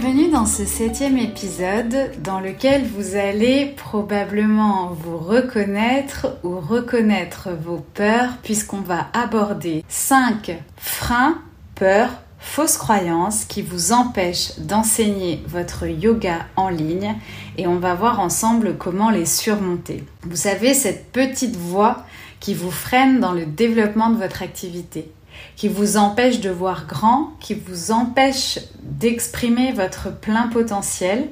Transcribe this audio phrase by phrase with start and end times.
[0.00, 7.84] Bienvenue dans ce septième épisode dans lequel vous allez probablement vous reconnaître ou reconnaître vos
[7.92, 11.42] peurs puisqu'on va aborder 5 freins,
[11.74, 17.14] peurs, fausses croyances qui vous empêchent d'enseigner votre yoga en ligne
[17.58, 20.02] et on va voir ensemble comment les surmonter.
[20.22, 22.06] Vous savez, cette petite voix
[22.40, 25.12] qui vous freine dans le développement de votre activité,
[25.56, 31.28] qui vous empêche de voir grand, qui vous empêche d'exprimer votre plein potentiel,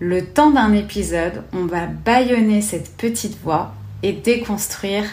[0.00, 5.04] le temps d'un épisode, on va bâillonner cette petite voix et déconstruire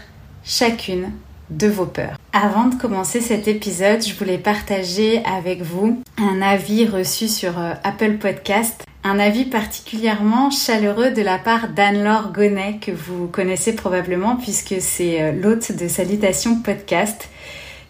[0.45, 1.11] chacune
[1.49, 2.17] de vos peurs.
[2.33, 7.73] Avant de commencer cet épisode, je voulais partager avec vous un avis reçu sur euh,
[7.83, 8.83] Apple Podcast.
[9.03, 15.21] Un avis particulièrement chaleureux de la part d'Anne-Laure Gonnet, que vous connaissez probablement puisque c'est
[15.21, 17.29] euh, l'hôte de Salutations Podcast,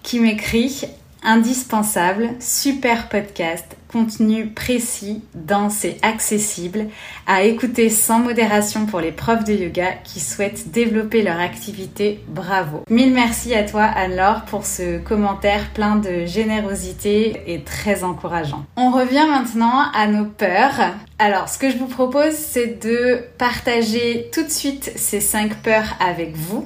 [0.07, 0.85] qui m'écrit
[1.21, 6.85] indispensable, super podcast, contenu précis, dense et accessible,
[7.25, 12.23] à écouter sans modération pour les profs de yoga qui souhaitent développer leur activité.
[12.29, 12.83] Bravo.
[12.89, 18.63] Mille merci à toi Anne-Laure pour ce commentaire plein de générosité et très encourageant.
[18.77, 20.93] On revient maintenant à nos peurs.
[21.19, 25.97] Alors, ce que je vous propose, c'est de partager tout de suite ces cinq peurs
[25.99, 26.65] avec vous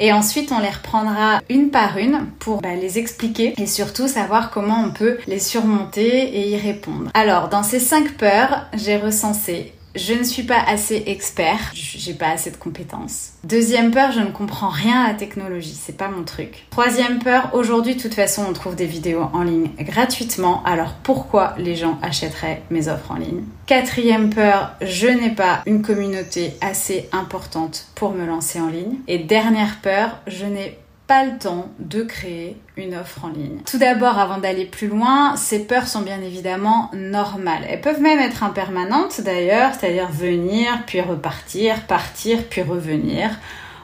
[0.00, 4.50] et ensuite, on les reprendra une par une pour bah, les expliquer et surtout savoir
[4.50, 7.10] comment on peut les surmonter et y répondre.
[7.14, 12.28] Alors, dans ces cinq peurs, j'ai recensé je ne suis pas assez expert, j'ai pas
[12.28, 13.32] assez de compétences.
[13.44, 16.66] Deuxième peur, je ne comprends rien à la technologie, c'est pas mon truc.
[16.70, 21.54] Troisième peur, aujourd'hui de toute façon on trouve des vidéos en ligne gratuitement, alors pourquoi
[21.58, 23.42] les gens achèteraient mes offres en ligne?
[23.66, 28.96] Quatrième peur, je n'ai pas une communauté assez importante pour me lancer en ligne.
[29.08, 33.58] Et dernière peur, je n'ai pas le temps de créer une offre en ligne.
[33.70, 37.62] Tout d'abord, avant d'aller plus loin, ces peurs sont bien évidemment normales.
[37.68, 43.30] Elles peuvent même être impermanentes d'ailleurs, c'est-à-dire venir, puis repartir, partir, puis revenir.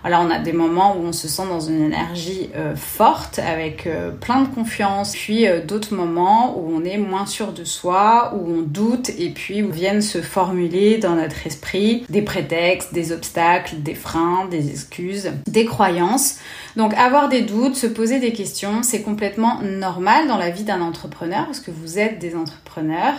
[0.02, 3.86] Alors on a des moments où on se sent dans une énergie euh, forte, avec
[3.86, 8.32] euh, plein de confiance, puis euh, d'autres moments où on est moins sûr de soi,
[8.34, 13.12] où on doute, et puis où viennent se formuler dans notre esprit des prétextes, des
[13.12, 16.38] obstacles, des freins, des excuses, des croyances.
[16.76, 20.80] Donc avoir des doutes, se poser des questions, c'est complètement normal dans la vie d'un
[20.80, 23.16] entrepreneur, parce que vous êtes des entrepreneurs.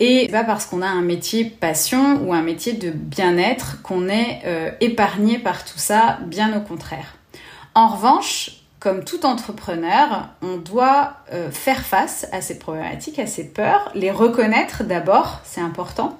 [0.00, 4.40] Et pas parce qu'on a un métier passion ou un métier de bien-être qu'on est
[4.44, 7.16] euh, épargné par tout ça, bien au contraire.
[7.74, 13.44] En revanche, comme tout entrepreneur, on doit euh, faire face à ces problématiques, à ces
[13.44, 16.18] peurs, les reconnaître d'abord, c'est important.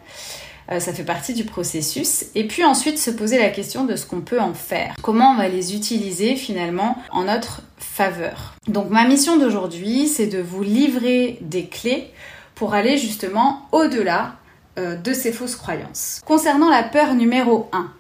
[0.71, 2.27] Euh, ça fait partie du processus.
[2.35, 4.95] Et puis ensuite se poser la question de ce qu'on peut en faire.
[5.03, 8.55] Comment on va les utiliser finalement en notre faveur.
[8.69, 12.11] Donc ma mission d'aujourd'hui, c'est de vous livrer des clés
[12.55, 14.37] pour aller justement au-delà
[14.79, 16.21] euh, de ces fausses croyances.
[16.25, 17.93] Concernant la peur numéro 1,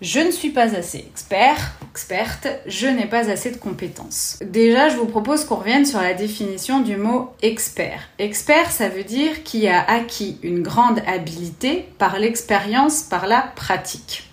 [0.00, 4.38] je ne suis pas assez expert, experte, je n'ai pas assez de compétences.
[4.44, 8.02] Déjà, je vous propose qu'on revienne sur la définition du mot expert.
[8.20, 14.30] Expert, ça veut dire qui a acquis une grande habilité par l'expérience, par la pratique.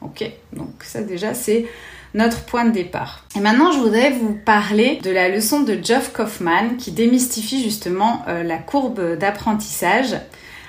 [0.00, 1.66] Ok, donc ça déjà c'est
[2.14, 3.24] notre point de départ.
[3.36, 8.22] Et maintenant, je voudrais vous parler de la leçon de Geoff Kaufman qui démystifie justement
[8.28, 10.16] euh, la courbe d'apprentissage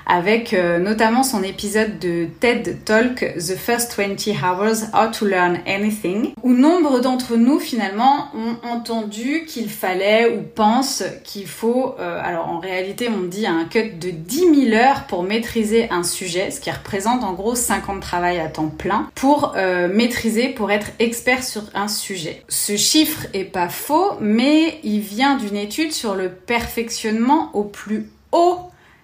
[0.06, 5.60] avec euh, notamment son épisode de TED Talk The First 20 Hours How to Learn
[5.66, 12.22] Anything, où nombre d'entre nous finalement ont entendu qu'il fallait ou pensent qu'il faut, euh,
[12.24, 16.52] alors en réalité on dit un cut de 10 000 heures pour maîtriser un sujet,
[16.52, 20.50] ce qui représente en gros 5 ans de travail à temps plein, pour euh, maîtriser,
[20.50, 22.44] pour être expert sur un sujet.
[22.50, 28.10] Ce chiffre est pas faux, mais il vient d'une étude sur le perfectionnement au plus
[28.32, 28.58] haut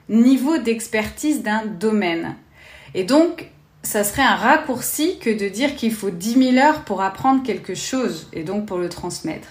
[0.10, 2.36] niveau d'expertise d'un domaine.
[2.94, 3.50] Et donc,
[3.84, 7.76] ça serait un raccourci que de dire qu'il faut 10 000 heures pour apprendre quelque
[7.76, 9.48] chose et donc pour le transmettre.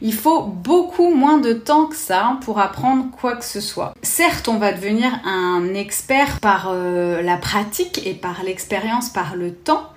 [0.00, 3.94] Il faut beaucoup moins de temps que ça pour apprendre quoi que ce soit.
[4.02, 9.54] Certes, on va devenir un expert par euh, la pratique et par l'expérience, par le
[9.54, 9.88] temps,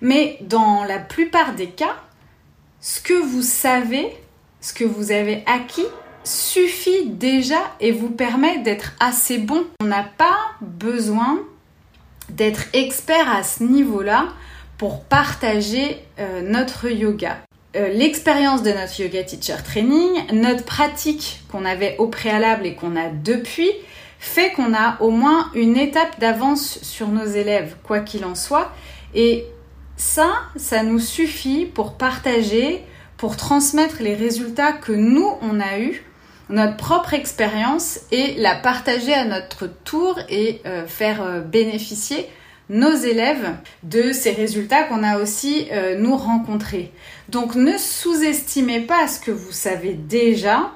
[0.00, 1.96] mais dans la plupart des cas,
[2.80, 4.08] ce que vous savez,
[4.60, 5.86] ce que vous avez acquis,
[6.24, 9.64] suffit déjà et vous permet d'être assez bon.
[9.80, 11.40] On n'a pas besoin
[12.30, 14.28] d'être expert à ce niveau-là
[14.78, 17.38] pour partager euh, notre yoga.
[17.76, 22.96] Euh, l'expérience de notre yoga teacher training, notre pratique qu'on avait au préalable et qu'on
[22.96, 23.70] a depuis,
[24.18, 28.72] fait qu'on a au moins une étape d'avance sur nos élèves, quoi qu'il en soit.
[29.14, 29.44] Et
[29.96, 32.82] ça, ça nous suffit pour partager,
[33.16, 36.04] pour transmettre les résultats que nous, on a eus,
[36.48, 42.28] notre propre expérience et la partager à notre tour et euh, faire euh, bénéficier
[42.70, 46.92] nos élèves de ces résultats qu'on a aussi euh, nous rencontrés.
[47.28, 50.72] Donc ne sous-estimez pas ce que vous savez déjà,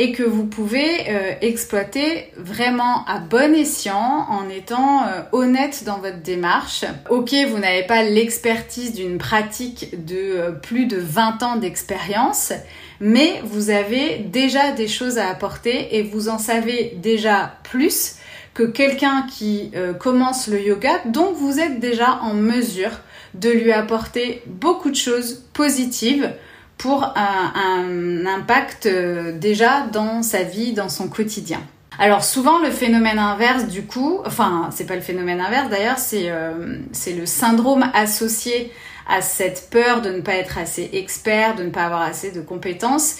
[0.00, 1.08] et que vous pouvez
[1.40, 6.84] exploiter vraiment à bon escient en étant honnête dans votre démarche.
[7.10, 12.52] Ok, vous n'avez pas l'expertise d'une pratique de plus de 20 ans d'expérience,
[13.00, 18.16] mais vous avez déjà des choses à apporter et vous en savez déjà plus
[18.54, 22.90] que quelqu'un qui commence le yoga, donc vous êtes déjà en mesure
[23.34, 26.32] de lui apporter beaucoup de choses positives
[26.78, 31.60] pour un, impact euh, déjà dans sa vie, dans son quotidien.
[31.98, 36.30] Alors souvent le phénomène inverse du coup, enfin c'est pas le phénomène inverse d'ailleurs, c'est
[36.30, 36.78] euh,
[37.08, 38.72] le syndrome associé
[39.08, 42.40] à cette peur de ne pas être assez expert, de ne pas avoir assez de
[42.40, 43.16] compétences,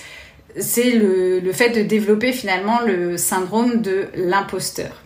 [0.58, 5.02] c'est le, le, fait de développer finalement le syndrome de l'imposteur.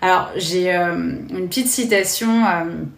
[0.00, 0.94] Alors j'ai euh,
[1.30, 2.44] une petite citation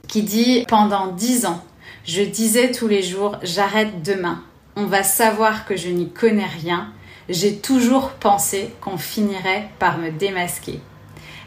[0.08, 1.64] qui dit Pendant dix ans,
[2.04, 4.42] je disais tous les jours j'arrête demain,
[4.76, 6.92] on va savoir que je n'y connais rien.
[7.28, 10.80] J'ai toujours pensé qu'on finirait par me démasquer.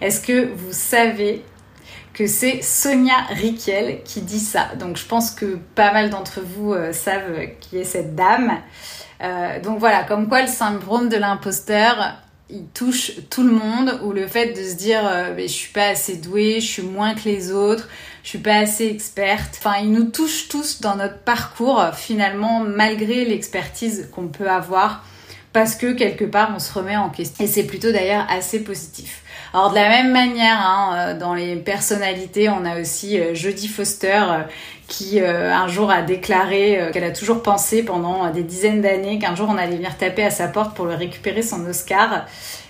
[0.01, 1.43] Est-ce que vous savez
[2.13, 6.73] que c'est Sonia Riquel qui dit ça Donc je pense que pas mal d'entre vous
[6.73, 8.57] euh, savent qui est cette dame.
[9.21, 12.15] Euh, donc voilà, comme quoi le syndrome de l'imposteur,
[12.49, 15.87] il touche tout le monde, ou le fait de se dire euh, je suis pas
[15.89, 17.87] assez douée, je suis moins que les autres,
[18.23, 19.57] je suis pas assez experte.
[19.59, 25.05] Enfin, il nous touche tous dans notre parcours finalement, malgré l'expertise qu'on peut avoir,
[25.53, 27.45] parce que quelque part on se remet en question.
[27.45, 29.20] Et c'est plutôt d'ailleurs assez positif.
[29.53, 33.68] Alors de la même manière, hein, euh, dans les personnalités, on a aussi euh, Jodie
[33.68, 34.24] Foster
[34.91, 39.47] qui un jour a déclaré qu'elle a toujours pensé pendant des dizaines d'années qu'un jour
[39.49, 42.25] on allait venir taper à sa porte pour lui récupérer son Oscar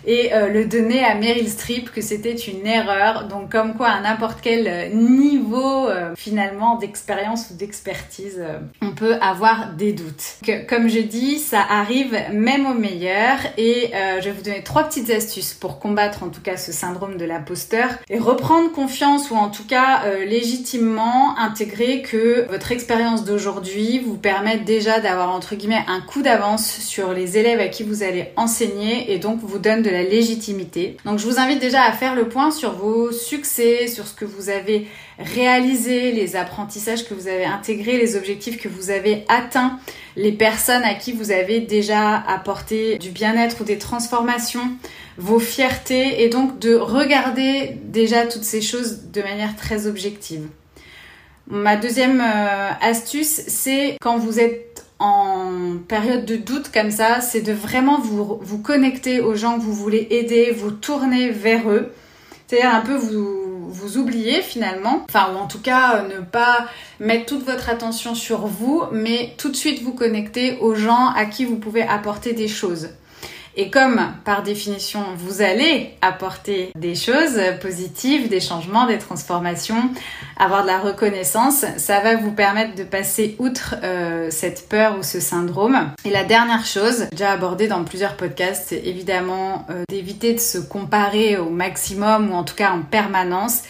[0.05, 3.27] et euh, le donner à Meryl Streep que c'était une erreur.
[3.27, 8.43] Donc comme quoi à n'importe quel euh, niveau euh, finalement d'expérience ou d'expertise,
[8.81, 10.37] on peut avoir des doutes.
[10.45, 14.83] Que, comme je dis, ça arrive même au meilleur et je vais vous donner trois
[14.83, 19.35] petites astuces pour combattre en tout cas ce syndrome de l'imposteur et reprendre confiance ou
[19.35, 22.01] en tout cas légitimement intégrer
[22.49, 27.59] votre expérience d'aujourd'hui vous permet déjà d'avoir entre guillemets un coup d'avance sur les élèves
[27.59, 30.97] à qui vous allez enseigner et donc vous donne de la légitimité.
[31.05, 34.25] Donc je vous invite déjà à faire le point sur vos succès, sur ce que
[34.25, 34.87] vous avez
[35.19, 39.79] réalisé, les apprentissages que vous avez intégrés, les objectifs que vous avez atteints,
[40.15, 44.71] les personnes à qui vous avez déjà apporté du bien-être ou des transformations,
[45.17, 50.47] vos fiertés et donc de regarder déjà toutes ces choses de manière très objective.
[51.47, 57.41] Ma deuxième euh, astuce, c'est quand vous êtes en période de doute comme ça, c'est
[57.41, 61.91] de vraiment vous, vous connecter aux gens que vous voulez aider, vous tourner vers eux.
[62.47, 66.67] C'est-à-dire un peu vous, vous oublier finalement, enfin ou en tout cas euh, ne pas
[66.99, 71.25] mettre toute votre attention sur vous, mais tout de suite vous connecter aux gens à
[71.25, 72.89] qui vous pouvez apporter des choses.
[73.55, 79.89] Et comme par définition vous allez apporter des choses positives, des changements, des transformations,
[80.37, 85.03] avoir de la reconnaissance, ça va vous permettre de passer outre euh, cette peur ou
[85.03, 85.91] ce syndrome.
[86.05, 90.57] Et la dernière chose, déjà abordée dans plusieurs podcasts, c'est évidemment euh, d'éviter de se
[90.57, 93.63] comparer au maximum ou en tout cas en permanence.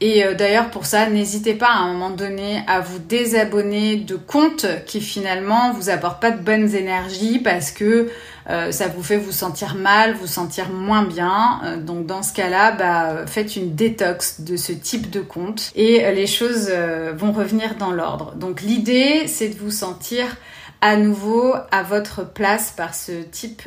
[0.00, 4.16] Et euh, d'ailleurs pour ça, n'hésitez pas à un moment donné à vous désabonner de
[4.16, 8.08] comptes qui finalement vous apportent pas de bonnes énergies parce que
[8.50, 11.60] euh, ça vous fait vous sentir mal, vous sentir moins bien.
[11.64, 16.12] Euh, donc dans ce cas-là, bah, faites une détox de ce type de compte et
[16.12, 16.70] les choses
[17.16, 18.34] vont revenir dans l'ordre.
[18.34, 20.36] Donc l'idée, c'est de vous sentir
[20.82, 23.62] à nouveau à votre place par ce type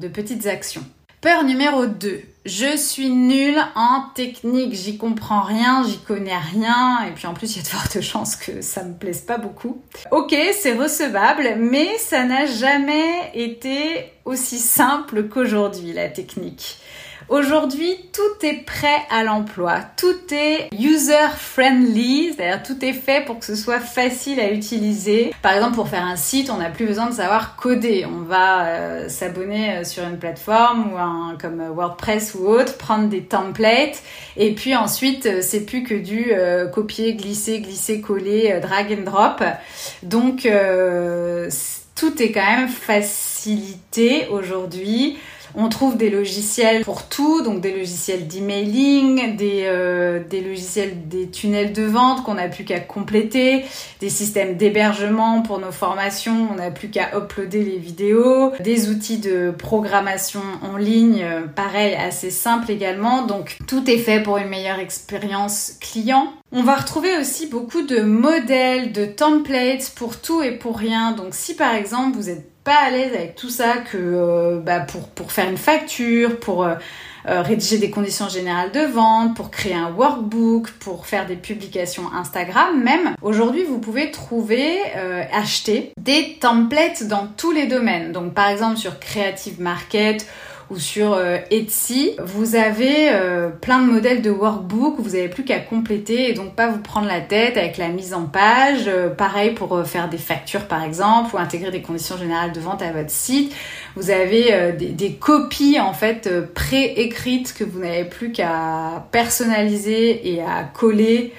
[0.00, 0.84] de petites actions.
[1.22, 2.20] Peur numéro 2.
[2.44, 7.54] Je suis nulle en technique, j'y comprends rien, j'y connais rien, et puis en plus
[7.54, 9.80] il y a de fortes chances que ça me plaise pas beaucoup.
[10.10, 16.78] Ok, c'est recevable, mais ça n'a jamais été aussi simple qu'aujourd'hui, la technique.
[17.28, 23.44] Aujourd'hui, tout est prêt à l'emploi, tout est user-friendly, c'est-à-dire tout est fait pour que
[23.44, 25.32] ce soit facile à utiliser.
[25.42, 28.06] Par exemple, pour faire un site, on n'a plus besoin de savoir coder.
[28.06, 33.08] On va euh, s'abonner euh, sur une plateforme ou un, comme WordPress ou autre, prendre
[33.08, 34.02] des templates
[34.36, 36.32] et puis ensuite, euh, c'est plus que du
[36.72, 39.42] copier, glisser, glisser, coller, drag and drop.
[40.02, 40.48] Donc,
[41.94, 45.18] tout est quand même facilité aujourd'hui.
[45.54, 51.28] On trouve des logiciels pour tout, donc des logiciels d'emailing, des, euh, des logiciels des
[51.28, 53.64] tunnels de vente qu'on n'a plus qu'à compléter,
[54.00, 59.18] des systèmes d'hébergement pour nos formations, on n'a plus qu'à uploader les vidéos, des outils
[59.18, 63.26] de programmation en ligne, euh, pareil, assez simple également.
[63.26, 66.32] Donc tout est fait pour une meilleure expérience client.
[66.50, 71.12] On va retrouver aussi beaucoup de modèles, de templates pour tout et pour rien.
[71.12, 74.80] Donc si par exemple vous êtes pas à l'aise avec tout ça que euh, bah,
[74.80, 76.74] pour, pour faire une facture, pour euh,
[77.26, 82.04] euh, rédiger des conditions générales de vente, pour créer un workbook, pour faire des publications
[82.12, 83.14] Instagram même.
[83.20, 84.78] Aujourd'hui, vous pouvez trouver,
[85.32, 88.12] acheter des templates dans tous les domaines.
[88.12, 90.26] Donc par exemple sur Creative Market
[90.72, 95.28] ou sur euh, Etsy, vous avez euh, plein de modèles de workbook où vous n'avez
[95.28, 98.84] plus qu'à compléter et donc pas vous prendre la tête avec la mise en page.
[98.86, 102.80] Euh, pareil pour faire des factures par exemple ou intégrer des conditions générales de vente
[102.80, 103.54] à votre site.
[103.96, 110.40] Vous avez des, des, copies en fait pré-écrites que vous n'avez plus qu'à personnaliser et
[110.40, 111.34] à coller,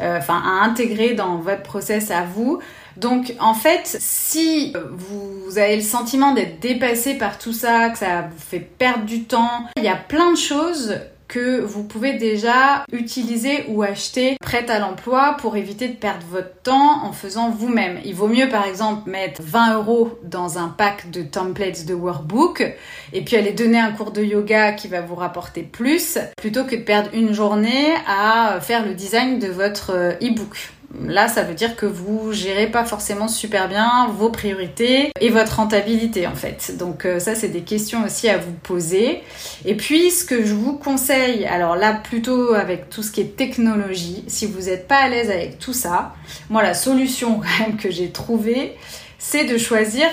[0.00, 2.60] enfin à intégrer dans votre process à vous.
[2.98, 8.22] Donc en fait, si vous avez le sentiment d'être dépassé par tout ça, que ça
[8.22, 12.84] vous fait perdre du temps, il y a plein de choses que vous pouvez déjà
[12.90, 18.00] utiliser ou acheter prêtes à l'emploi pour éviter de perdre votre temps en faisant vous-même.
[18.04, 22.74] Il vaut mieux par exemple mettre 20 euros dans un pack de templates de workbook
[23.12, 26.76] et puis aller donner un cours de yoga qui va vous rapporter plus plutôt que
[26.76, 30.70] de perdre une journée à faire le design de votre e-book.
[31.06, 35.56] Là, ça veut dire que vous gérez pas forcément super bien vos priorités et votre
[35.56, 36.76] rentabilité en fait.
[36.76, 39.22] Donc euh, ça, c'est des questions aussi à vous poser.
[39.64, 43.36] Et puis, ce que je vous conseille, alors là plutôt avec tout ce qui est
[43.36, 46.14] technologie, si vous n'êtes pas à l'aise avec tout ça,
[46.50, 48.76] moi la solution quand même que j'ai trouvée,
[49.18, 50.06] c'est de choisir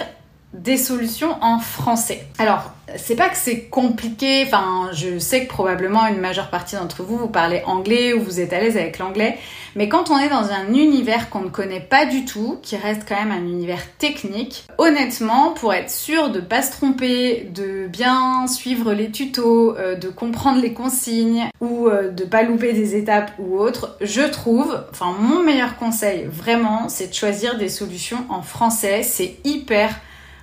[0.56, 2.26] des solutions en français.
[2.40, 7.04] Alors, c'est pas que c'est compliqué, enfin, je sais que probablement une majeure partie d'entre
[7.04, 9.38] vous, vous parlez anglais ou vous êtes à l'aise avec l'anglais,
[9.76, 13.04] mais quand on est dans un univers qu'on ne connaît pas du tout, qui reste
[13.08, 18.48] quand même un univers technique, honnêtement, pour être sûr de pas se tromper, de bien
[18.48, 23.32] suivre les tutos, euh, de comprendre les consignes ou euh, de pas louper des étapes
[23.40, 28.42] ou autres, je trouve, enfin, mon meilleur conseil vraiment, c'est de choisir des solutions en
[28.42, 29.90] français, c'est hyper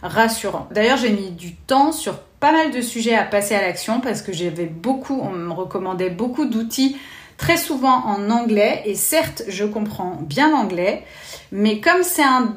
[0.02, 0.68] rassurant.
[0.70, 4.22] D'ailleurs, j'ai mis du temps sur pas mal de sujets à passer à l'action parce
[4.22, 6.96] que j'avais beaucoup, on me recommandait beaucoup d'outils
[7.36, 11.04] très souvent en anglais et certes, je comprends bien l'anglais,
[11.50, 12.54] mais comme c'est un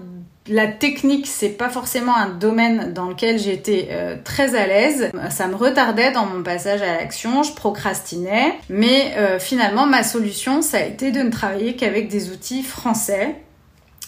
[0.48, 5.10] la technique, c'est pas forcément un domaine dans lequel j'étais euh, très à l'aise.
[5.32, 8.54] Ça me retardait dans mon passage à l'action, je procrastinais.
[8.70, 13.36] Mais euh, finalement, ma solution, ça a été de ne travailler qu'avec des outils français.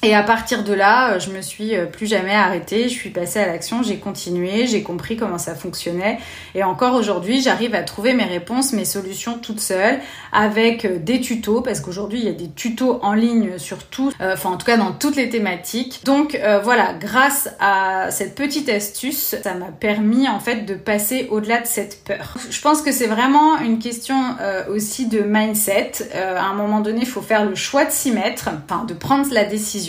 [0.04, 3.10] Et à partir de là, euh, je me suis euh, plus jamais arrêtée, je suis
[3.10, 6.20] passée à l'action, j'ai continué, j'ai compris comment ça fonctionnait.
[6.54, 10.00] Et encore aujourd'hui, j'arrive à trouver mes réponses, mes solutions toute seule,
[10.32, 14.14] avec euh, des tutos, parce qu'aujourd'hui, il y a des tutos en ligne sur tout,
[14.22, 16.02] enfin en tout cas dans toutes les thématiques.
[16.04, 21.62] Donc voilà, grâce à cette petite astuce, ça m'a permis en fait de passer au-delà
[21.62, 22.36] de cette peur.
[22.50, 24.36] Je pense que c'est vraiment une question
[24.70, 25.92] aussi de mindset.
[26.14, 29.32] à un moment donné, il faut faire le choix de s'y mettre, enfin de prendre
[29.32, 29.87] la décision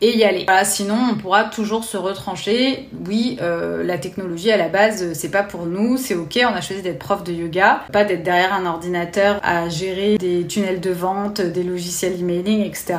[0.00, 0.46] et y aller.
[0.64, 2.88] sinon, on pourra toujours se retrancher.
[3.06, 6.40] Oui, euh, la technologie à la base, c'est pas pour nous, c'est ok.
[6.42, 10.46] On a choisi d'être prof de yoga, pas d'être derrière un ordinateur à gérer des
[10.46, 12.96] tunnels de vente, des logiciels emailing, etc.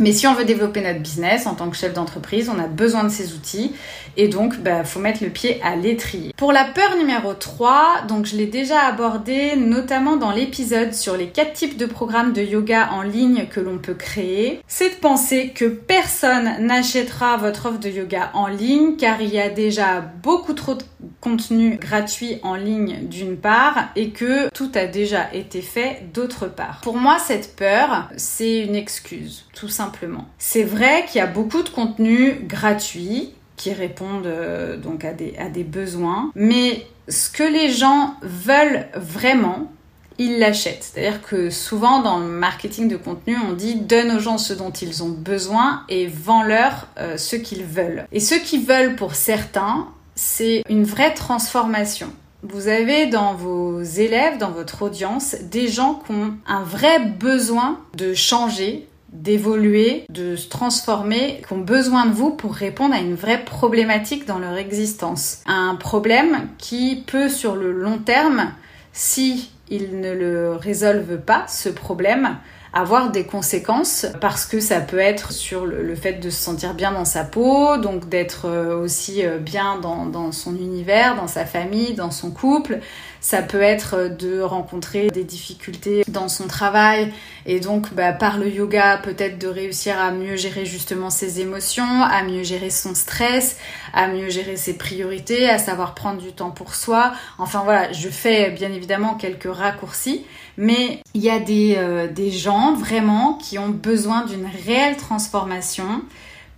[0.00, 3.04] Mais si on veut développer notre business en tant que chef d'entreprise, on a besoin
[3.04, 3.72] de ces outils
[4.16, 6.32] et donc bah faut mettre le pied à l'étrier.
[6.38, 11.26] Pour la peur numéro 3, donc je l'ai déjà abordé notamment dans l'épisode sur les
[11.26, 15.52] quatre types de programmes de yoga en ligne que l'on peut créer, c'est de penser
[15.54, 20.54] que personne n'achètera votre offre de yoga en ligne car il y a déjà beaucoup
[20.54, 20.82] trop de
[21.20, 26.80] contenu gratuit en ligne d'une part et que tout a déjà été fait d'autre part.
[26.82, 29.89] Pour moi, cette peur, c'est une excuse, tout simplement.
[30.38, 35.34] C'est vrai qu'il y a beaucoup de contenu gratuit qui répondent euh, donc à des,
[35.38, 39.70] à des besoins, mais ce que les gens veulent vraiment,
[40.18, 40.90] ils l'achètent.
[40.92, 44.70] C'est-à-dire que souvent dans le marketing de contenu, on dit donne aux gens ce dont
[44.70, 48.06] ils ont besoin et vends-leur euh, ce qu'ils veulent.
[48.12, 52.08] Et ce qu'ils veulent pour certains, c'est une vraie transformation.
[52.42, 57.80] vous avez dans vos élèves, dans votre audience, des gens qui ont un vrai besoin
[57.96, 63.14] de changer, d'évoluer, de se transformer, qui ont besoin de vous pour répondre à une
[63.14, 65.42] vraie problématique dans leur existence.
[65.46, 68.52] Un problème qui peut sur le long terme,
[68.92, 72.36] si ils ne le résolvent pas, ce problème,
[72.72, 76.92] avoir des conséquences parce que ça peut être sur le, fait de se sentir bien
[76.92, 81.44] dans sa peau, donc d'être euh, aussi euh, bien dans, dans, son univers, dans sa
[81.44, 82.78] famille, dans son couple.
[83.20, 87.12] Ça peut être de rencontrer des difficultés dans son travail
[87.44, 92.02] et donc bah, par le yoga peut-être de réussir à mieux gérer justement ses émotions,
[92.02, 93.58] à mieux gérer son stress,
[93.92, 97.12] à mieux gérer ses priorités, à savoir prendre du temps pour soi.
[97.38, 100.24] Enfin voilà, je fais bien évidemment quelques raccourcis,
[100.56, 106.02] mais il y a des, euh, des gens vraiment qui ont besoin d'une réelle transformation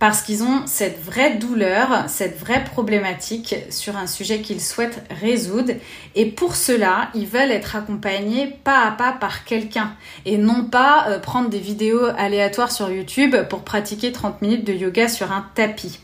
[0.03, 5.71] parce qu'ils ont cette vraie douleur, cette vraie problématique sur un sujet qu'ils souhaitent résoudre.
[6.15, 9.93] Et pour cela, ils veulent être accompagnés pas à pas par quelqu'un
[10.25, 14.73] et non pas euh, prendre des vidéos aléatoires sur YouTube pour pratiquer 30 minutes de
[14.73, 16.01] yoga sur un tapis.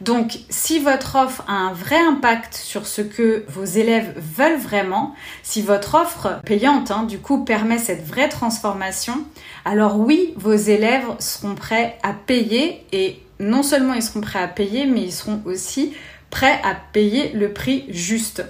[0.00, 5.14] Donc, si votre offre a un vrai impact sur ce que vos élèves veulent vraiment,
[5.42, 9.24] si votre offre payante, hein, du coup, permet cette vraie transformation,
[9.66, 14.48] alors oui, vos élèves seront prêts à payer et non seulement ils seront prêts à
[14.48, 15.92] payer, mais ils seront aussi
[16.30, 18.42] prêts à payer le prix juste.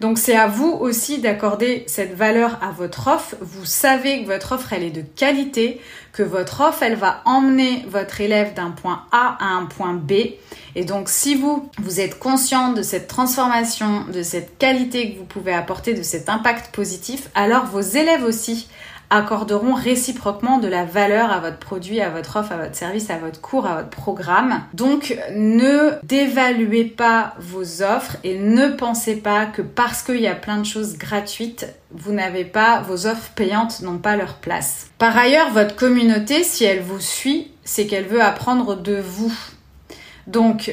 [0.00, 3.36] Donc c'est à vous aussi d'accorder cette valeur à votre offre.
[3.42, 5.78] Vous savez que votre offre, elle est de qualité,
[6.14, 10.12] que votre offre, elle va emmener votre élève d'un point A à un point B.
[10.74, 15.26] Et donc si vous, vous êtes conscient de cette transformation, de cette qualité que vous
[15.26, 18.68] pouvez apporter, de cet impact positif, alors vos élèves aussi
[19.10, 23.18] accorderont réciproquement de la valeur à votre produit, à votre offre, à votre service, à
[23.18, 24.62] votre cours, à votre programme.
[24.72, 30.34] Donc ne dévaluez pas vos offres et ne pensez pas que parce qu'il y a
[30.34, 34.88] plein de choses gratuites, vous n'avez pas, vos offres payantes n'ont pas leur place.
[34.98, 39.32] Par ailleurs, votre communauté, si elle vous suit, c'est qu'elle veut apprendre de vous.
[40.26, 40.72] Donc,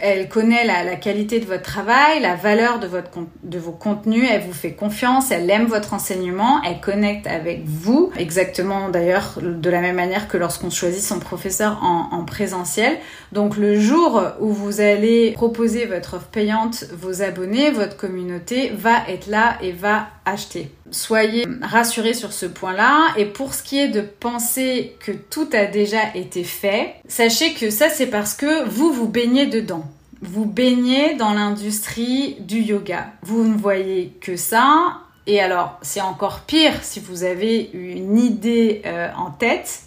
[0.00, 3.10] elle connaît la, qualité de votre travail, la valeur de, votre,
[3.42, 8.10] de vos contenus, elle vous fait confiance, elle aime votre enseignement, elle connecte avec vous,
[8.18, 12.96] exactement d'ailleurs de la même manière que lorsqu'on choisit son professeur en, en, présentiel.
[13.32, 19.08] Donc, le jour où vous allez proposer votre offre payante, vos abonnés, votre communauté va
[19.08, 20.70] être là et va acheter.
[20.90, 23.14] Soyez rassurés sur ce point-là.
[23.16, 27.70] Et pour ce qui est de penser que tout a déjà été fait, sachez que
[27.70, 29.86] ça c'est parce que vous vous baignez dedans.
[30.20, 33.12] Vous baignez dans l'industrie du yoga.
[33.22, 34.98] Vous ne voyez que ça.
[35.26, 39.80] Et alors, c'est encore pire si vous avez une idée euh, en tête,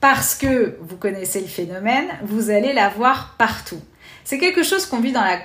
[0.00, 3.80] parce que vous connaissez le phénomène, vous allez la voir partout.
[4.24, 5.38] C'est quelque chose qu'on vit dans la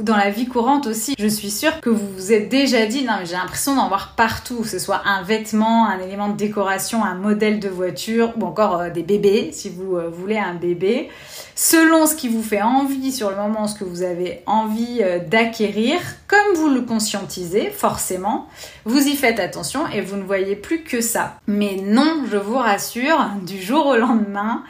[0.00, 3.12] dans la vie courante aussi, je suis sûre que vous vous êtes déjà dit, non
[3.20, 7.04] mais j'ai l'impression d'en voir partout, que ce soit un vêtement, un élément de décoration,
[7.04, 11.10] un modèle de voiture ou encore euh, des bébés, si vous euh, voulez un bébé.
[11.54, 15.20] Selon ce qui vous fait envie sur le moment, ce que vous avez envie euh,
[15.20, 18.48] d'acquérir, comme vous le conscientisez, forcément,
[18.84, 21.36] vous y faites attention et vous ne voyez plus que ça.
[21.46, 24.64] Mais non, je vous rassure, du jour au lendemain,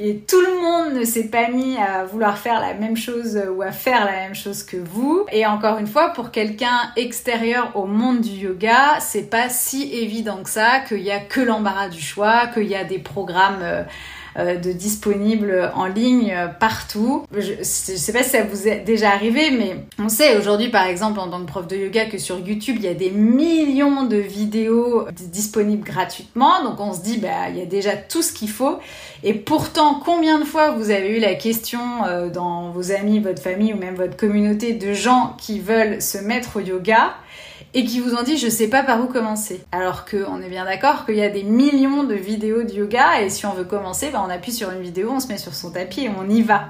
[0.00, 3.62] et tout le monde ne s'est pas mis à vouloir faire la même chose ou
[3.62, 5.26] à faire la même chose que vous.
[5.32, 10.42] Et encore une fois, pour quelqu'un extérieur au monde du yoga, c'est pas si évident
[10.42, 13.82] que ça, qu'il y a que l'embarras du choix, qu'il y a des programmes euh,
[14.38, 17.24] de disponibles en ligne partout.
[17.36, 20.86] Je, ne sais pas si ça vous est déjà arrivé, mais on sait aujourd'hui, par
[20.86, 24.04] exemple, en tant que prof de yoga, que sur YouTube, il y a des millions
[24.04, 26.62] de vidéos disponibles gratuitement.
[26.62, 28.78] Donc on se dit, bah, il y a déjà tout ce qu'il faut.
[29.22, 33.42] Et pourtant, combien de fois vous avez eu la question euh, dans vos amis, votre
[33.42, 37.14] famille ou même votre communauté de gens qui veulent se mettre au yoga?
[37.74, 39.64] Et qui vous ont dit je sais pas par où commencer.
[39.72, 43.30] Alors qu'on est bien d'accord qu'il y a des millions de vidéos de yoga et
[43.30, 45.70] si on veut commencer, bah, on appuie sur une vidéo, on se met sur son
[45.70, 46.68] tapis et on y va.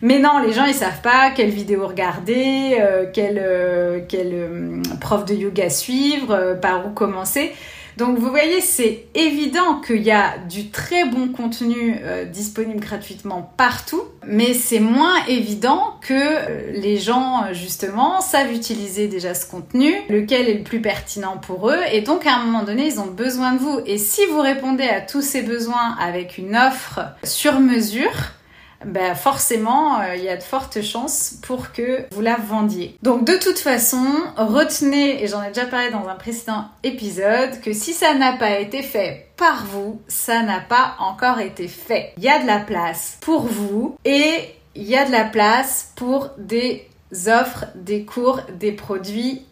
[0.00, 5.24] Mais non, les gens ils savent pas quelle vidéo regarder, euh, quel, euh, euh, prof
[5.24, 7.52] de yoga suivre, par où commencer.
[7.98, 13.52] Donc vous voyez, c'est évident qu'il y a du très bon contenu euh, disponible gratuitement
[13.56, 19.92] partout, mais c'est moins évident que euh, les gens justement savent utiliser déjà ce contenu,
[20.10, 23.06] lequel est le plus pertinent pour eux, et donc à un moment donné, ils ont
[23.06, 23.80] besoin de vous.
[23.84, 28.12] Et si vous répondez à tous ces besoins avec une offre sur mesure,
[28.84, 32.96] ben forcément, euh, il y a de fortes chances pour que vous la vendiez.
[33.02, 34.04] Donc de toute façon,
[34.36, 38.58] retenez, et j'en ai déjà parlé dans un précédent épisode, que si ça n'a pas
[38.58, 42.12] été fait par vous, ça n'a pas encore été fait.
[42.16, 45.92] Il y a de la place pour vous et il y a de la place
[45.96, 46.88] pour des
[47.26, 49.44] offres, des cours, des produits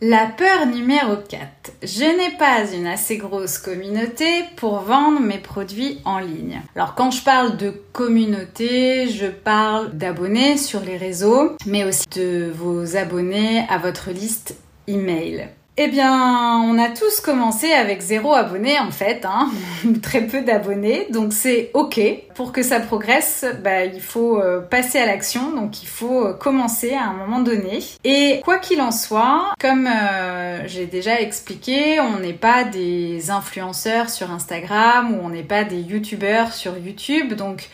[0.00, 1.72] La peur numéro 4.
[1.82, 6.62] Je n'ai pas une assez grosse communauté pour vendre mes produits en ligne.
[6.76, 12.52] Alors quand je parle de communauté, je parle d'abonnés sur les réseaux, mais aussi de
[12.54, 14.54] vos abonnés à votre liste
[14.86, 15.48] email.
[15.80, 19.48] Eh bien, on a tous commencé avec zéro abonné en fait, hein.
[20.02, 22.00] très peu d'abonnés, donc c'est ok.
[22.34, 26.32] Pour que ça progresse, bah, il faut euh, passer à l'action, donc il faut euh,
[26.32, 27.78] commencer à un moment donné.
[28.02, 34.10] Et quoi qu'il en soit, comme euh, j'ai déjà expliqué, on n'est pas des influenceurs
[34.10, 37.68] sur Instagram ou on n'est pas des youtubeurs sur YouTube, donc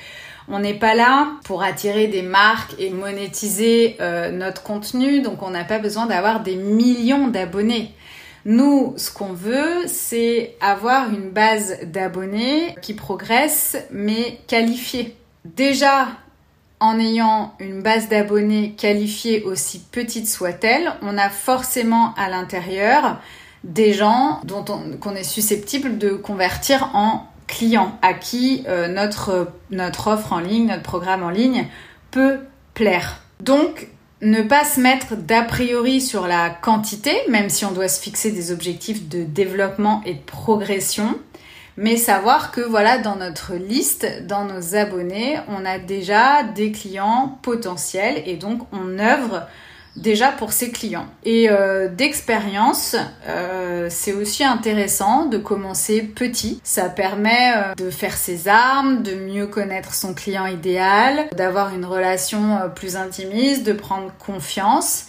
[0.49, 5.51] on n'est pas là pour attirer des marques et monétiser euh, notre contenu, donc on
[5.51, 7.95] n'a pas besoin d'avoir des millions d'abonnés.
[8.45, 15.17] Nous, ce qu'on veut, c'est avoir une base d'abonnés qui progresse, mais qualifiée.
[15.47, 16.09] Déjà,
[16.79, 23.19] en ayant une base d'abonnés qualifiée aussi petite soit-elle, on a forcément à l'intérieur
[23.63, 29.53] des gens dont on, qu'on est susceptible de convertir en clients à qui euh, notre,
[29.71, 31.67] notre offre en ligne, notre programme en ligne
[32.11, 32.39] peut
[32.75, 33.21] plaire.
[33.41, 33.89] Donc,
[34.21, 38.31] ne pas se mettre d'a priori sur la quantité, même si on doit se fixer
[38.31, 41.19] des objectifs de développement et de progression,
[41.77, 47.39] mais savoir que voilà, dans notre liste, dans nos abonnés, on a déjà des clients
[47.43, 49.47] potentiels et donc on œuvre
[49.97, 51.07] déjà pour ses clients.
[51.25, 52.97] Et euh, d'expérience,
[53.29, 56.61] euh, c'est aussi intéressant de commencer petit.
[56.65, 61.85] Ça permet euh, de faire ses armes, de mieux connaître son client idéal, d'avoir une
[61.85, 65.07] relation plus intimiste, de prendre confiance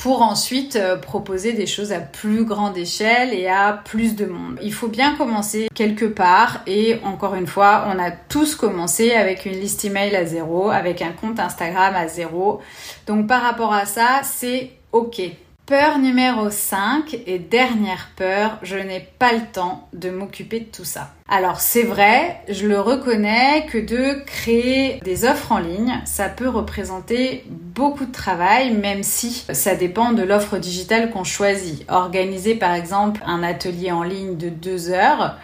[0.00, 4.58] pour ensuite euh, proposer des choses à plus grande échelle et à plus de monde.
[4.62, 9.44] Il faut bien commencer quelque part et encore une fois, on a tous commencé avec
[9.44, 12.62] une liste email à zéro, avec un compte Instagram à zéro.
[13.06, 15.20] Donc par rapport à ça, c'est ok.
[15.70, 20.84] Peur numéro 5 et dernière peur, je n'ai pas le temps de m'occuper de tout
[20.84, 21.12] ça.
[21.28, 26.48] Alors c'est vrai, je le reconnais que de créer des offres en ligne, ça peut
[26.48, 31.84] représenter beaucoup de travail, même si ça dépend de l'offre digitale qu'on choisit.
[31.88, 35.36] Organiser par exemple un atelier en ligne de deux heures,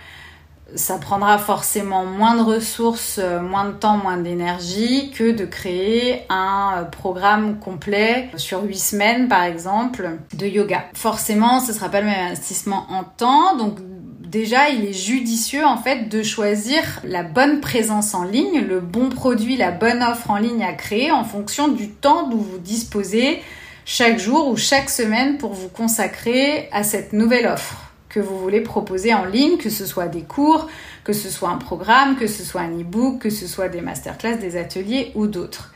[0.74, 6.22] ça prendra forcément moins de ressources, euh, moins de temps, moins d'énergie que de créer
[6.29, 10.85] un euh, programme complet sur huit semaines par exemple de yoga.
[10.94, 13.79] Forcément, ce sera pas le même investissement en temps, donc
[14.20, 19.09] déjà il est judicieux en fait de choisir la bonne présence en ligne, le bon
[19.09, 23.40] produit, la bonne offre en ligne à créer en fonction du temps dont vous disposez
[23.85, 27.86] chaque jour ou chaque semaine pour vous consacrer à cette nouvelle offre
[28.16, 30.68] que vous voulez proposer en ligne, que ce soit des cours,
[31.05, 34.37] que ce soit un programme, que ce soit un e-book, que ce soit des masterclass,
[34.37, 35.74] des ateliers ou d'autres.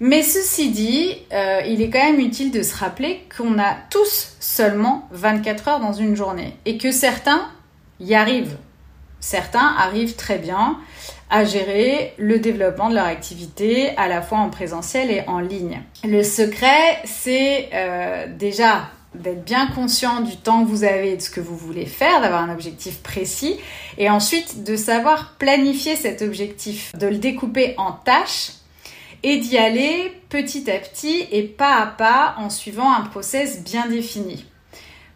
[0.00, 4.36] Mais ceci dit, euh, il est quand même utile de se rappeler qu'on a tous
[4.40, 7.46] seulement 24 heures dans une journée et que certains
[8.00, 8.56] y arrivent.
[9.20, 10.78] Certains arrivent très bien
[11.28, 15.82] à gérer le développement de leur activité à la fois en présentiel et en ligne.
[16.04, 18.88] Le secret, c'est euh, déjà
[19.22, 22.20] d'être bien conscient du temps que vous avez et de ce que vous voulez faire,
[22.20, 23.56] d'avoir un objectif précis,
[23.98, 28.52] et ensuite de savoir planifier cet objectif, de le découper en tâches
[29.22, 33.86] et d'y aller petit à petit et pas à pas en suivant un process bien
[33.86, 34.44] défini.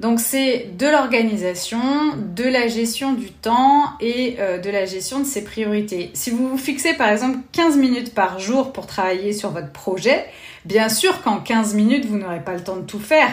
[0.01, 1.79] Donc c'est de l'organisation,
[2.17, 6.11] de la gestion du temps et euh, de la gestion de ses priorités.
[6.15, 10.25] Si vous vous fixez par exemple 15 minutes par jour pour travailler sur votre projet,
[10.65, 13.31] bien sûr qu'en 15 minutes vous n'aurez pas le temps de tout faire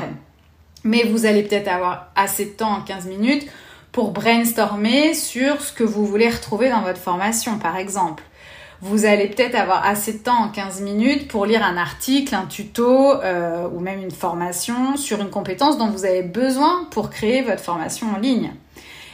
[0.87, 3.47] mais vous allez peut-être avoir assez de temps en 15 minutes
[3.91, 8.23] pour brainstormer sur ce que vous voulez retrouver dans votre formation, par exemple.
[8.81, 12.45] Vous allez peut-être avoir assez de temps en 15 minutes pour lire un article, un
[12.45, 17.41] tuto euh, ou même une formation sur une compétence dont vous avez besoin pour créer
[17.41, 18.51] votre formation en ligne.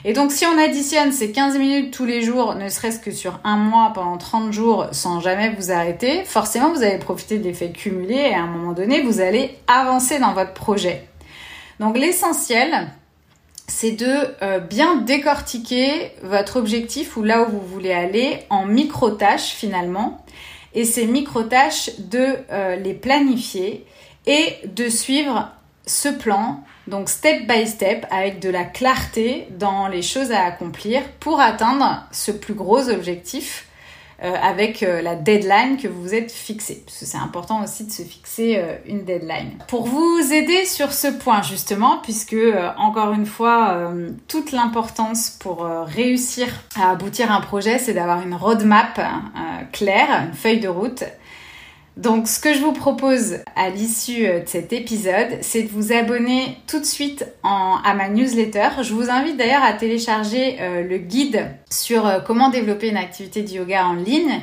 [0.05, 3.39] Et donc si on additionne ces 15 minutes tous les jours, ne serait-ce que sur
[3.45, 7.71] un mois pendant 30 jours sans jamais vous arrêter, forcément vous allez profiter de l'effet
[7.71, 11.07] cumulé et à un moment donné vous allez avancer dans votre projet.
[11.79, 12.89] Donc l'essentiel,
[13.67, 19.51] c'est de euh, bien décortiquer votre objectif ou là où vous voulez aller en micro-tâches
[19.51, 20.23] finalement.
[20.73, 23.85] Et ces micro-tâches, de euh, les planifier
[24.25, 25.51] et de suivre
[25.85, 31.01] ce plan, donc step by step, avec de la clarté dans les choses à accomplir
[31.19, 33.67] pour atteindre ce plus gros objectif
[34.23, 36.81] avec euh, la deadline que vous vous êtes fixée.
[36.85, 39.57] Parce que c'est important aussi de se fixer euh, une deadline.
[39.67, 42.35] Pour vous aider sur ce point justement, puisque
[42.77, 43.91] encore une fois,
[44.27, 48.99] toute l'importance pour réussir à aboutir à un projet, c'est d'avoir une roadmap
[49.71, 51.03] claire, une feuille de route.
[51.95, 55.93] Donc ce que je vous propose à l'issue euh, de cet épisode, c'est de vous
[55.93, 58.69] abonner tout de suite à ma newsletter.
[58.81, 63.43] Je vous invite d'ailleurs à télécharger euh, le guide sur euh, comment développer une activité
[63.43, 64.41] de yoga en ligne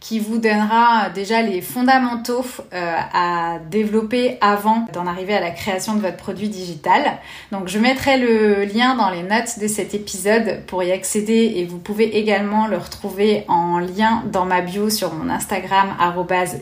[0.00, 5.94] qui vous donnera déjà les fondamentaux euh, à développer avant d'en arriver à la création
[5.94, 7.18] de votre produit digital.
[7.50, 11.64] Donc je mettrai le lien dans les notes de cet épisode pour y accéder et
[11.64, 15.88] vous pouvez également le retrouver en lien dans ma bio sur mon Instagram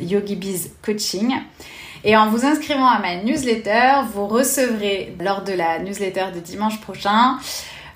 [0.00, 1.34] yogibizcoaching.
[2.04, 6.80] Et en vous inscrivant à ma newsletter, vous recevrez lors de la newsletter de dimanche
[6.80, 7.38] prochain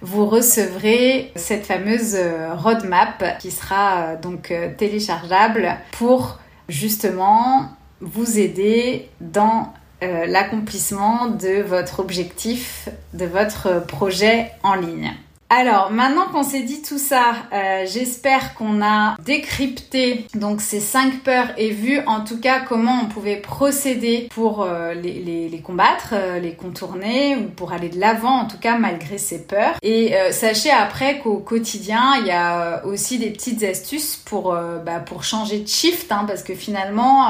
[0.03, 8.39] vous recevrez cette fameuse euh, roadmap qui sera euh, donc euh, téléchargeable pour justement vous
[8.39, 15.13] aider dans l'accomplissement de votre objectif, de votre projet en ligne.
[15.53, 21.25] Alors, maintenant qu'on s'est dit tout ça, euh, j'espère qu'on a décrypté donc ces cinq
[21.25, 26.39] peurs et vu en tout cas comment on pouvait procéder pour euh, les, combattre, euh,
[26.39, 29.75] les contourner ou pour aller de l'avant en tout cas malgré ces peurs.
[29.83, 34.53] Et sachez après qu'au quotidien, il y a aussi des petites astuces pour,
[34.87, 37.27] bah, pour changer de shift hein, parce que finalement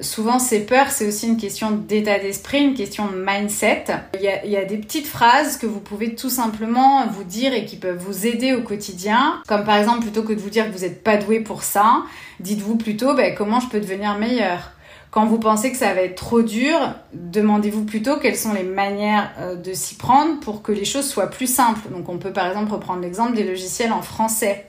[0.00, 3.84] souvent ces peurs, c'est aussi une question d'état d'esprit, une question de mindset.
[4.14, 7.76] Il y, a, des petites phrases que vous pouvez tout simplement vous dire et qui
[7.76, 9.42] peuvent vous aider au quotidien.
[9.46, 12.02] Comme par exemple, plutôt que de vous dire que vous n'êtes pas doué pour ça,
[12.40, 14.72] dites-vous plutôt ben, comment je peux devenir meilleur?
[15.12, 16.78] Quand vous pensez que ça va être trop dur,
[17.12, 21.26] demandez-vous plutôt quelles sont les manières euh, de s'y prendre pour que les choses soient
[21.26, 21.90] plus simples.
[21.90, 24.66] Donc on peut par exemple reprendre l'exemple des logiciels en français.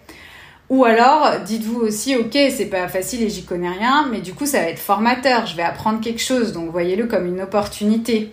[0.73, 4.47] Ou alors, dites-vous aussi, ok, c'est pas facile et j'y connais rien, mais du coup,
[4.47, 8.31] ça va être formateur, je vais apprendre quelque chose, donc voyez-le comme une opportunité.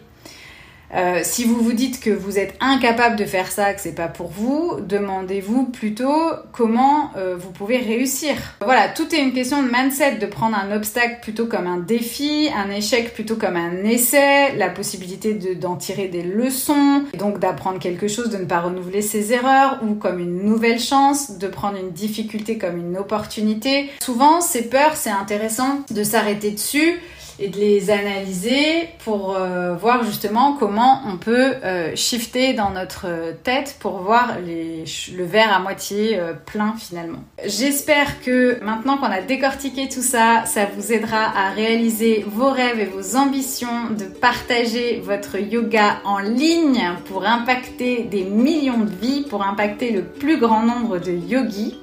[0.94, 4.09] Euh, si vous vous dites que vous êtes incapable de faire ça, que c'est pas
[4.09, 8.35] pour vous, demandez-vous plutôt comment euh, vous pouvez réussir.
[8.64, 12.48] Voilà, tout est une question de mindset, de prendre un obstacle plutôt comme un défi,
[12.57, 18.09] un échec plutôt comme un essai, la possibilité d'en tirer des leçons, donc d'apprendre quelque
[18.09, 21.90] chose, de ne pas renouveler ses erreurs, ou comme une nouvelle chance, de prendre une
[21.90, 23.90] difficulté comme une opportunité.
[24.03, 27.00] Souvent, ces peurs, c'est intéressant de s'arrêter dessus
[27.40, 33.07] et de les analyser pour euh, voir justement comment on peut euh, shifter dans notre
[33.42, 37.20] tête pour voir le verre à moitié euh, plein finalement.
[37.44, 42.79] J'espère que maintenant qu'on a décortiqué tout ça, ça vous aidera à réaliser vos rêves
[42.79, 49.22] et vos ambitions, de partager votre yoga en ligne pour impacter des millions de vies,
[49.22, 51.79] pour impacter le plus grand nombre de yogis.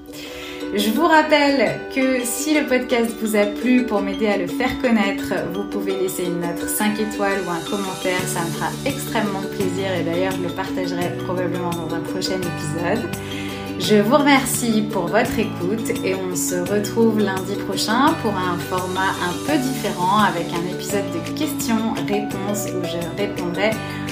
[0.75, 4.79] Je vous rappelle que si le podcast vous a plu, pour m'aider à le faire
[4.81, 9.41] connaître, vous pouvez laisser une note 5 étoiles ou un commentaire, ça me fera extrêmement
[9.55, 13.09] plaisir et d'ailleurs je le partagerai probablement dans un prochain épisode.
[13.79, 19.11] Je vous remercie pour votre écoute et on se retrouve lundi prochain pour un format
[19.23, 23.71] un peu différent avec un épisode de questions-réponses où je répondrai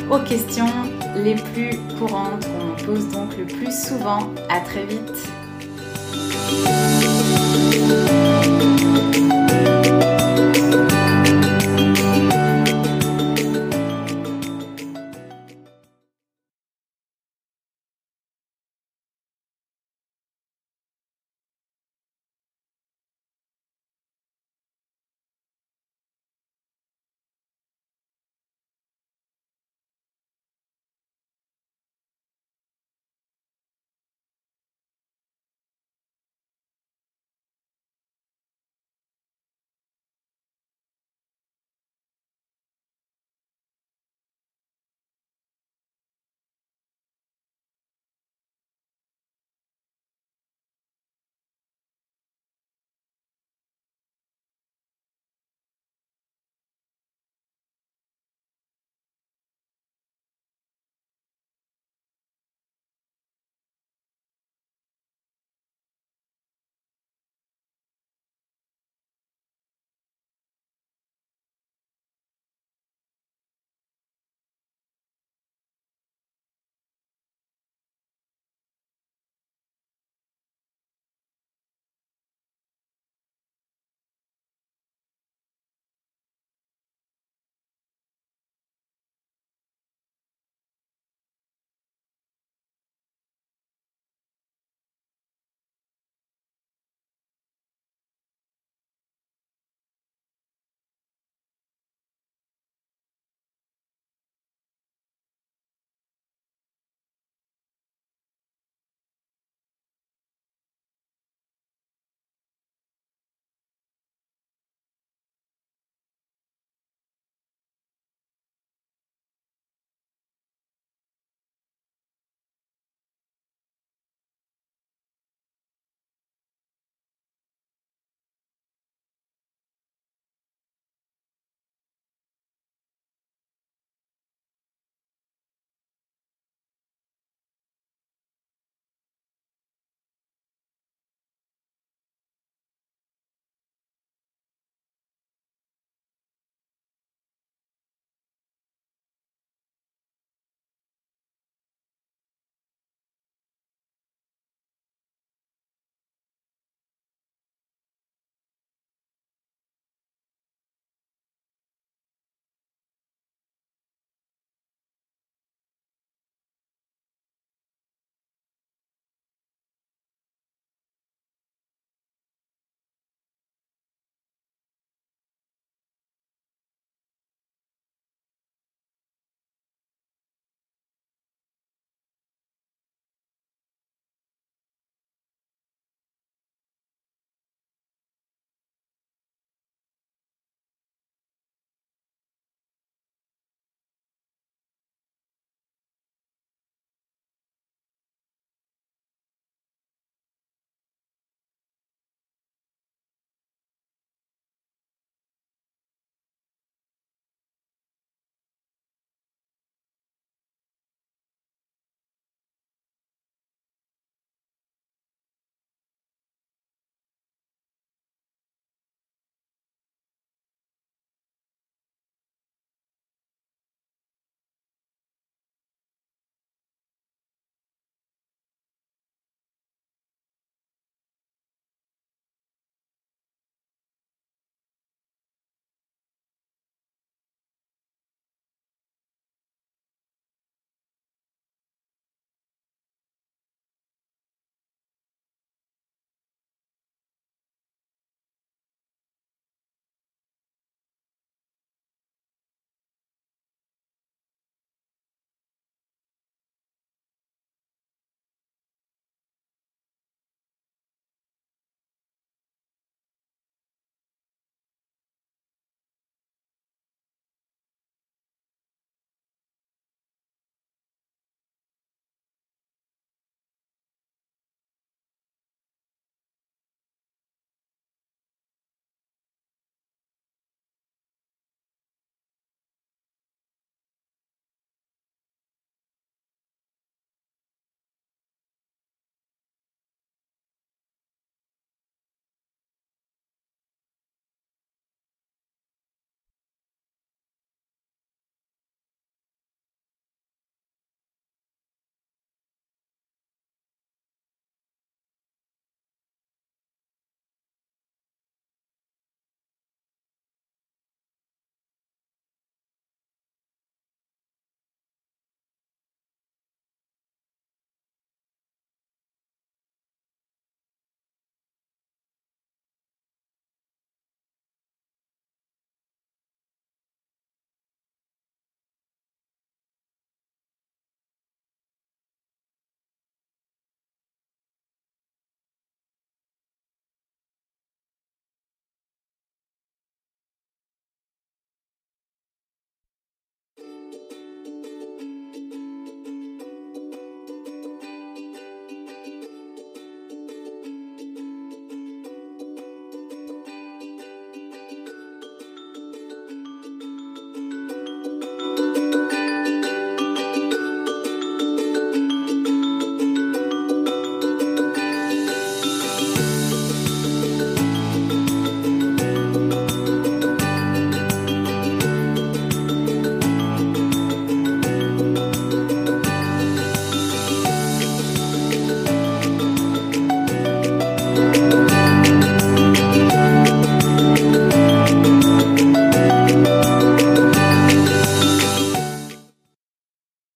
[0.10, 0.72] aux questions
[1.18, 4.32] les plus courantes qu'on me pose donc le plus souvent.
[4.50, 5.28] À très vite.
[6.15, 6.85] Thank you.